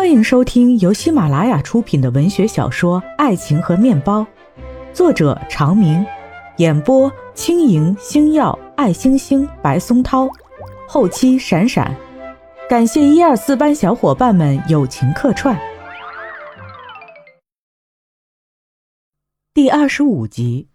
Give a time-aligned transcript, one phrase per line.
[0.00, 4.22] 欢迎收听由喜马拉雅出品的文学小说《爱情和面包》，
[4.94, 6.02] 作者长明，
[6.56, 10.26] 演播轻盈、星耀、爱星星、白松涛，
[10.88, 11.94] 后期闪闪，
[12.66, 15.54] 感谢一二四班小伙伴们友情客串。
[19.52, 20.66] 第二十五集，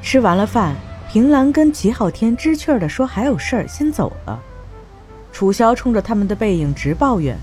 [0.00, 0.76] 吃完了饭，
[1.10, 4.40] 平兰跟齐昊天知趣儿的说还有事儿，先走了。
[5.32, 7.36] 楚萧冲着他们的背影直抱怨：“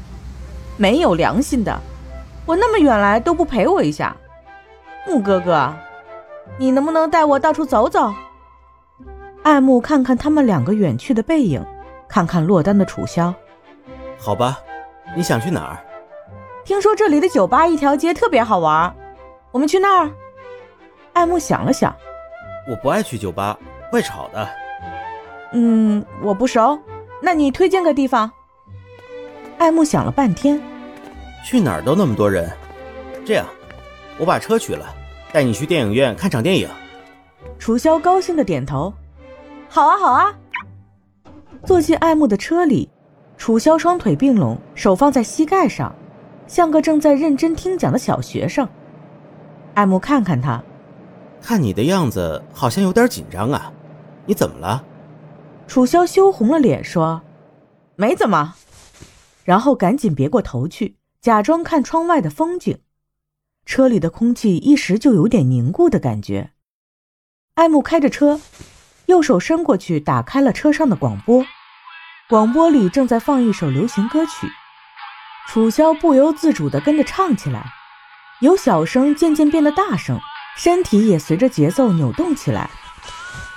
[0.77, 1.79] 没有良心的，
[2.45, 4.15] 我那么远来都不陪我一下。
[5.07, 5.73] 木哥哥，
[6.57, 8.13] 你能不能带我到处走走？”
[9.43, 11.65] 爱慕看看他们两个远去的背影，
[12.07, 13.33] 看看落单的楚萧。
[14.17, 14.59] 好吧，
[15.15, 15.77] 你想去哪儿？
[16.65, 18.93] 听说这里的酒吧一条街特别好玩，
[19.51, 20.11] 我们去那儿。
[21.13, 21.95] 爱慕想了想，
[22.69, 23.57] 我不爱去酒吧，
[23.89, 24.47] 怪吵的。
[25.53, 26.77] 嗯，我不熟。
[27.21, 28.31] 那你推荐个地方？
[29.57, 30.61] 爱慕想了半天，
[31.43, 32.47] 去哪儿都那么多人。
[33.25, 33.45] 这样，
[34.19, 34.85] 我把车取了，
[35.33, 36.69] 带你去电影院看场电影。
[37.57, 38.93] 楚萧高兴的点头，
[39.67, 40.35] 好啊，好啊。
[41.65, 42.87] 坐进爱慕的车里，
[43.35, 45.93] 楚萧双腿并拢，手放在膝盖上，
[46.45, 48.69] 像个正在认真听讲的小学生。
[49.73, 50.63] 爱慕看看他，
[51.41, 53.73] 看你的样子好像有点紧张啊，
[54.25, 54.83] 你怎么了？
[55.67, 57.21] 楚萧羞红了脸，说
[57.95, 58.55] ：“没怎么。”
[59.43, 62.79] 然后赶紧别过头去，假装看窗外的风景。
[63.65, 66.51] 车里的空气一时就有点凝固的感觉。
[67.55, 68.39] 爱慕开着车，
[69.07, 71.45] 右手伸过去打开了车上的广播，
[72.29, 74.47] 广播里正在放一首流行歌曲。
[75.49, 77.65] 楚萧不由自主地跟着唱起来，
[78.41, 80.17] 由小声渐渐变得大声，
[80.55, 82.69] 身体也随着节奏扭动起来。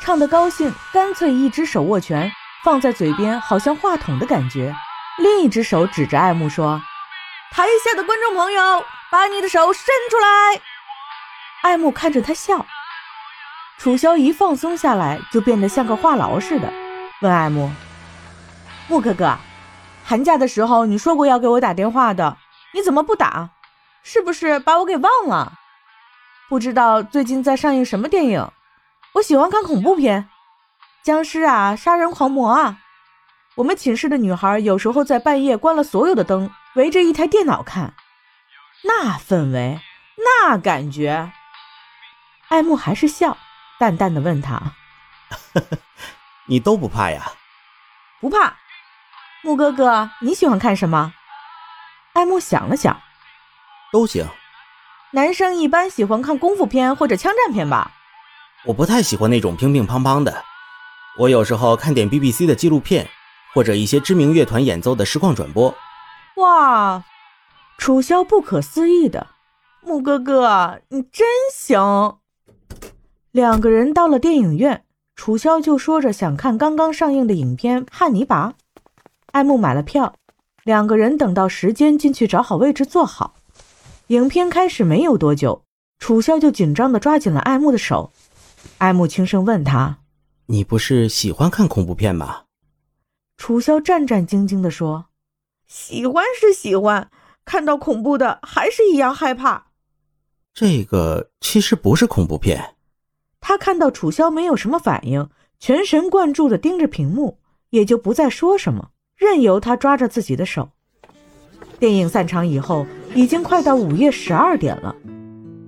[0.01, 2.33] 唱得高兴，干脆一只手握拳
[2.65, 4.73] 放在嘴边，好像话筒的感觉；
[5.19, 6.81] 另一只手指着爱慕说
[7.53, 10.61] ：“台下的观众朋友，把你的手伸出来。”
[11.63, 12.65] 爱慕看着他笑。
[13.79, 16.73] 楚萧一放松下来，就变得像个话痨似的，
[17.21, 17.71] 问爱慕
[18.89, 19.37] ：“慕哥哥，
[20.05, 22.39] 寒假的时候你说过要给我打电话的，
[22.73, 23.51] 你怎么不打？
[24.03, 25.53] 是不是把我给忘了？
[26.49, 28.51] 不知道最近在上映什么电影？”
[29.15, 30.29] 我喜欢看恐怖片，
[31.03, 32.79] 僵尸啊，杀人狂魔啊。
[33.57, 37.95] 我们寝室的女孩有时候在半夜关了所有的灯，围着一台电脑看，
[38.85, 39.81] 那氛围，
[40.17, 41.33] 那感觉。
[42.49, 43.37] 爱慕还是笑，
[43.79, 44.75] 淡淡的问他：
[46.47, 47.33] “你都不怕呀
[48.21, 48.57] ？”“不怕。”
[49.43, 51.13] 木哥哥，你喜欢看什么？
[52.13, 53.01] 爱慕想了想
[53.93, 54.29] ：“都行。”
[55.13, 57.91] 男生一般喜欢看功夫片或者枪战片吧？
[58.67, 60.45] 我不太喜欢那种乒乒乓乓的，
[61.19, 63.09] 我有时候看点 BBC 的纪录片，
[63.55, 65.75] 或者一些知名乐团演奏的实况转播。
[66.37, 67.03] 哇，
[67.79, 69.29] 楚萧不可思议的，
[69.81, 72.19] 木哥哥你真行。
[73.33, 74.85] 两个人到了电影院，
[75.17, 78.49] 楚萧就说着想看刚刚上映的影片《汉尼拔》，
[79.33, 80.15] 爱慕买了票，
[80.65, 83.37] 两个人等到时间进去找好位置坐好。
[84.09, 85.63] 影片开始没有多久，
[85.99, 88.13] 楚萧就紧张的抓紧了爱慕的手。
[88.81, 89.99] 爱慕轻声问他
[90.47, 92.45] ：“你不是喜欢看恐怖片吗？”
[93.37, 95.09] 楚萧战战兢兢地说
[95.69, 97.11] ：“喜欢是喜欢，
[97.45, 99.67] 看到恐怖的还是一样害怕。”
[100.55, 102.77] 这个其实不是恐怖片。
[103.39, 107.39] 他看到楚萧没有什么反应，全神贯注地盯着屏幕，
[107.69, 110.71] 也就不再说什么，任由他抓着自己的手。
[111.79, 114.97] 电影散场以后，已经快到午夜十二点了。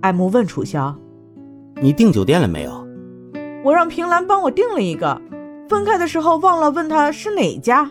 [0.01, 0.99] 艾慕问楚萧。
[1.77, 2.82] 你订酒店了没有？
[3.65, 5.21] 我让平兰帮我订了一个，
[5.69, 7.89] 分开的时候忘了问他是哪家。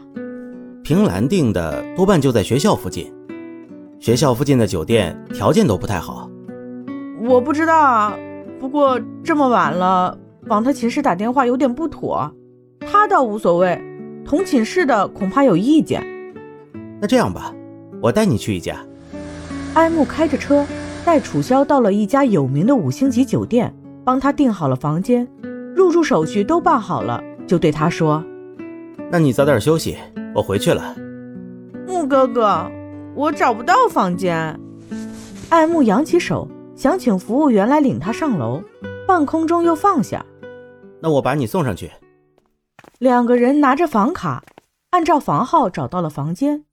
[0.84, 3.10] 平兰订的多半就在学校附近，
[4.00, 6.30] 学校附近的酒店条件都不太好。
[7.24, 8.14] 我不知道啊，
[8.60, 10.18] 不过这么晚了，
[10.48, 12.30] 往他寝室打电话有点不妥。
[12.82, 13.82] 他倒无所谓，
[14.26, 16.04] 同寝室的恐怕有意见。
[17.00, 17.54] 那这样吧，
[18.02, 18.76] 我带你去一家。
[19.74, 20.66] 艾木开着车
[21.06, 23.74] 带楚萧到了一家有名的五星级酒店。
[24.04, 25.28] 帮他订好了房间，
[25.92, 28.24] 入住手续都办好了，就对他说
[29.12, 29.98] ：“那你早点休息，
[30.34, 30.96] 我回去了。”
[31.86, 32.72] 木哥哥，
[33.14, 34.58] 我找不到房间。
[35.50, 36.48] 爱慕扬起手，
[36.78, 38.64] 想请服务员来领他上楼，
[39.06, 40.26] 半空中又放下。
[41.02, 41.92] 那我把你送上去。
[42.98, 44.46] 两个人拿着房卡，
[44.92, 46.64] 按照房号找到了房间。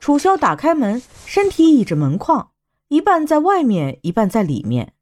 [0.00, 2.48] 楚萧打开门，身体倚着门框，
[2.88, 4.94] 一半在外面，一半在里面。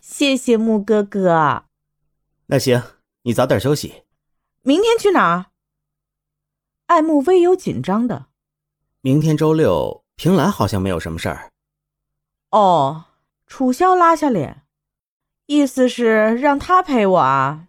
[0.00, 1.66] 谢谢木哥哥。
[2.46, 2.82] 那行，
[3.22, 4.02] 你早点休息。
[4.62, 5.46] 明天去哪儿？
[6.86, 8.26] 爱慕微有紧张的，
[9.00, 11.50] 明天周六，平兰好像没有什么事儿。
[12.50, 13.04] 哦，
[13.46, 14.62] 楚萧拉下脸，
[15.46, 17.66] 意思是让他陪我啊。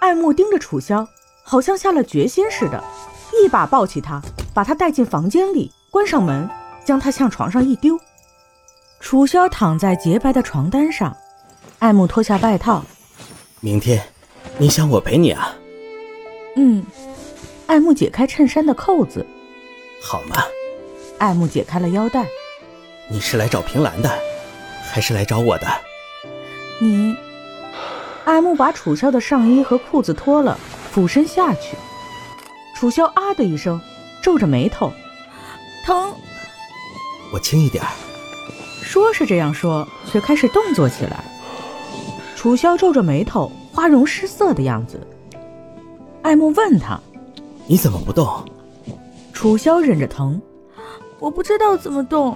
[0.00, 1.06] 爱慕盯着楚萧，
[1.44, 2.82] 好像下了决心似的，
[3.44, 4.22] 一把抱起他，
[4.54, 6.48] 把他带进房间里，关上门，
[6.82, 8.00] 将他向床上一丢。
[9.00, 11.14] 楚萧躺在洁白的床单上，
[11.78, 12.82] 爱慕脱下外套。
[13.62, 14.02] 明天，
[14.56, 15.54] 你想我陪你啊？
[16.56, 16.84] 嗯。
[17.66, 19.24] 爱慕解开衬衫的扣子，
[20.02, 20.42] 好吗？
[21.18, 22.26] 爱慕解开了腰带。
[23.10, 24.10] 你是来找平兰的，
[24.90, 25.66] 还是来找我的？
[26.80, 27.14] 你。
[28.24, 30.58] 爱慕把楚萧的上衣和裤子脱了，
[30.90, 31.76] 俯身下去。
[32.74, 33.78] 楚萧啊的一声，
[34.22, 34.90] 皱着眉头，
[35.84, 36.14] 疼。
[37.30, 37.84] 我轻一点。
[38.82, 41.22] 说是这样说，却开始动作起来。
[42.40, 45.06] 楚萧皱着眉头，花容失色的样子。
[46.22, 46.98] 爱慕问他。
[47.66, 48.26] 你怎么不动？
[49.34, 50.40] 楚萧忍着疼，
[51.18, 52.34] 我不知道怎么动。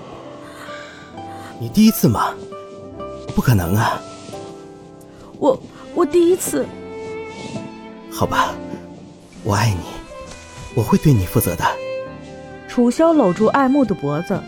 [1.58, 2.34] 你第一次吗？
[3.34, 3.98] 不可能啊！
[5.38, 5.58] 我
[5.94, 6.66] 我第一次。
[8.10, 8.54] 好吧，
[9.42, 9.86] 我爱你，
[10.74, 11.64] 我会对你负责的。
[12.68, 14.38] 楚萧搂住爱慕的脖子，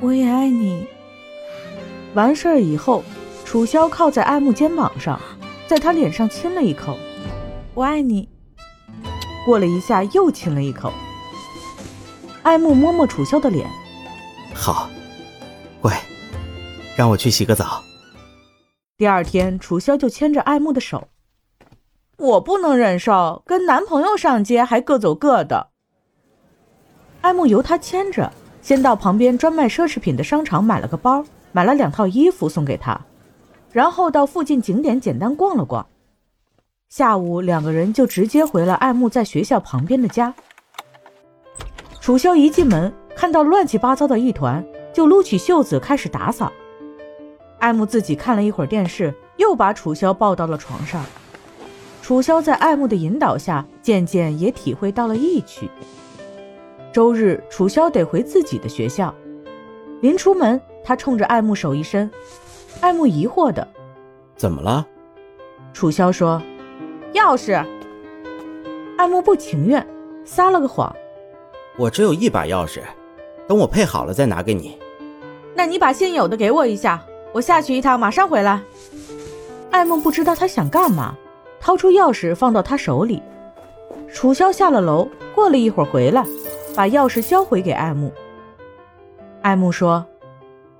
[0.00, 0.86] 我也爱你。
[2.14, 3.04] 完事儿以后，
[3.52, 5.20] 楚萧靠在爱慕肩膀上，
[5.66, 6.96] 在他脸上亲了一口，
[7.74, 8.26] 我爱你。
[9.44, 10.90] 过了一下，又亲了一口。
[12.42, 13.68] 爱慕摸摸楚萧的脸，
[14.54, 14.88] 好，
[15.82, 16.00] 乖，
[16.96, 17.82] 让我去洗个澡。
[18.96, 21.08] 第二天，楚萧就牵着爱慕的手。
[22.16, 25.68] 我不能忍受跟男朋友上街还各走各的。
[27.20, 28.32] 爱慕由他牵着，
[28.62, 31.22] 先到旁边专卖奢侈品的商场买了个包，
[31.52, 32.98] 买了两套衣服送给他，
[33.72, 35.86] 然后到附近景点简单逛了逛。
[36.88, 40.34] 下午，两个人就直接回了爱慕在学校旁边的家。
[42.00, 46.52] 楚萧一进门，看到乱七八糟的一团，就撸起袖子开始打扫。
[47.58, 51.02] 爱慕自己看了一会儿电视，又把楚萧抱到了床上。
[52.02, 55.70] 楚萧在爱慕的引导下，渐渐也体会到了意趣。
[56.92, 59.14] 周日，楚萧得回自己的学校。
[60.00, 62.10] 临出门，他冲着爱慕手一伸，
[62.80, 63.66] 爱慕疑惑的
[64.36, 64.86] ：“怎么了？”
[65.72, 66.40] 楚萧说。
[67.14, 67.62] 钥匙，
[68.96, 69.86] 爱慕不情愿，
[70.24, 70.90] 撒了个谎。
[71.76, 72.80] 我只有一把钥匙，
[73.46, 74.78] 等我配好了再拿给你。
[75.54, 77.04] 那你把现有的给我一下，
[77.34, 78.62] 我下去一趟，马上回来。
[79.70, 81.14] 爱慕不知道他想干嘛，
[81.60, 83.22] 掏出钥匙放到他手里。
[84.10, 86.24] 楚萧下了楼，过了一会儿回来，
[86.74, 88.10] 把钥匙交回给爱慕。
[89.42, 90.06] 爱慕说：“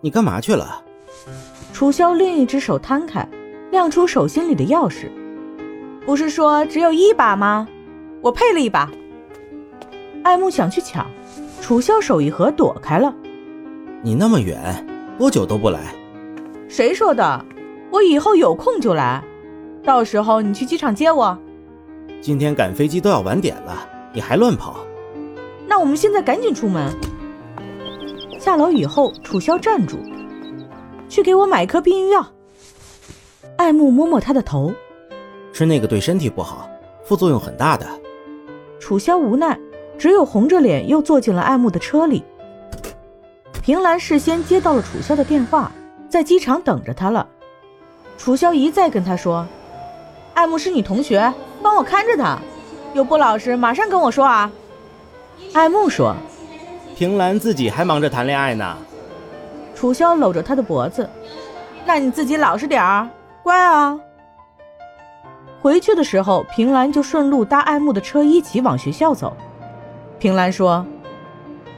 [0.01, 0.83] 你干嘛去了？”
[1.83, 3.29] 楚萧另一只手摊开，
[3.73, 5.11] 亮出手心里的钥匙。
[6.07, 7.67] 不是说只有一把吗？
[8.21, 8.89] 我配了一把。
[10.23, 11.05] 爱慕想去抢，
[11.61, 13.13] 楚萧手一合躲开了。
[14.01, 14.87] 你那么远，
[15.19, 15.93] 多久都不来？
[16.69, 17.45] 谁说的？
[17.91, 19.21] 我以后有空就来。
[19.83, 21.37] 到时候你去机场接我。
[22.21, 24.77] 今天赶飞机都要晚点了，你还乱跑？
[25.67, 26.97] 那我们现在赶紧出门。
[28.39, 29.97] 下楼以后，楚萧站住，
[31.13, 32.27] 去给我买一颗避孕药。
[33.59, 34.73] 爱慕摸摸他的头。
[35.53, 36.67] 吃那个对身体不好，
[37.05, 37.87] 副作用很大的。
[38.81, 39.61] 楚萧无奈，
[39.99, 42.25] 只有红着脸又坐进了爱慕的车里。
[43.63, 45.71] 平兰事先接到了楚萧的电话，
[46.09, 47.29] 在机场等着他了。
[48.17, 49.47] 楚萧一再跟他说
[50.33, 52.39] ：“爱慕是你同学，帮我看着他，
[52.95, 54.51] 有不老实马上跟我说啊。”
[55.53, 56.17] 爱慕说
[56.97, 58.79] ：“平兰自己还忙着谈恋爱呢。”
[59.83, 61.11] 楚萧搂着他的脖子
[61.85, 63.09] ：“那你自己老实点儿，
[63.43, 63.99] 乖啊。”
[65.61, 69.37] 回去的时候，平兰就顺路搭爱慕的车一起往学校走。
[70.21, 70.87] 平兰说：“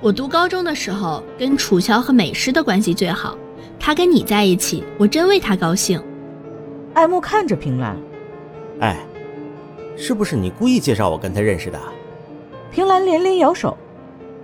[0.03, 3.39] 我读高中的时候，跟楚萧和美诗的关系最好。
[3.81, 5.99] 他跟你在一起，我真为他高兴。”
[6.93, 7.97] 爱慕看着平兰
[8.81, 8.99] ：“哎，
[9.97, 11.81] 是不是你故意介绍我跟他认识的？”
[12.71, 13.75] 平兰连连摇手：“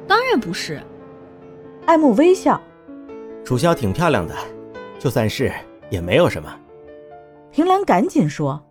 [0.08, 0.80] 当然不是。”
[1.84, 2.58] 爱慕微笑
[3.50, 4.34] ：“楚萧挺漂亮的，
[4.96, 5.52] 就算是
[5.88, 6.56] 也没有什么。”
[7.50, 8.64] 平兰赶紧说。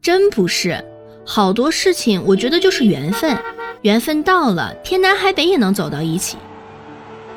[0.00, 0.82] 真不是，
[1.26, 3.36] 好多事情我觉得就是缘分，
[3.82, 6.38] 缘分到了，天南海北也能走到一起。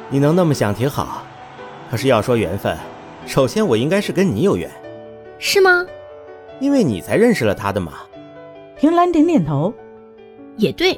[0.09, 1.23] 你能那么想挺好，
[1.91, 2.77] 可是要说缘分，
[3.25, 4.71] 首先我应该是跟你有缘，
[5.39, 5.85] 是吗？
[6.61, 7.95] 因为你才认识了他的嘛。
[8.77, 9.73] 平兰点点头，
[10.55, 10.97] 也对。